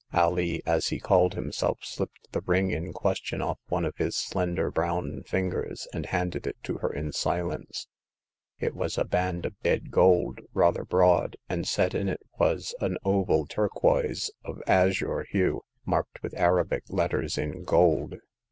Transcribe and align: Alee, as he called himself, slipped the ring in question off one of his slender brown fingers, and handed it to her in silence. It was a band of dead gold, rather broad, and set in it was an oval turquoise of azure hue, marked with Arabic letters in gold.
Alee, 0.13 0.63
as 0.65 0.87
he 0.87 0.99
called 0.99 1.35
himself, 1.35 1.77
slipped 1.83 2.31
the 2.31 2.41
ring 2.41 2.71
in 2.71 2.91
question 2.91 3.39
off 3.39 3.59
one 3.67 3.85
of 3.85 3.97
his 3.97 4.15
slender 4.15 4.71
brown 4.71 5.21
fingers, 5.27 5.87
and 5.93 6.07
handed 6.07 6.47
it 6.47 6.57
to 6.63 6.79
her 6.79 6.91
in 6.91 7.11
silence. 7.11 7.87
It 8.57 8.73
was 8.73 8.97
a 8.97 9.05
band 9.05 9.45
of 9.45 9.59
dead 9.61 9.91
gold, 9.91 10.39
rather 10.55 10.83
broad, 10.85 11.35
and 11.47 11.67
set 11.67 11.93
in 11.93 12.09
it 12.09 12.23
was 12.39 12.73
an 12.81 12.97
oval 13.05 13.45
turquoise 13.45 14.31
of 14.43 14.59
azure 14.65 15.27
hue, 15.29 15.61
marked 15.85 16.23
with 16.23 16.33
Arabic 16.33 16.85
letters 16.89 17.37
in 17.37 17.63
gold. 17.63 18.15